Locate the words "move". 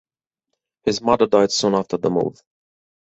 2.09-2.41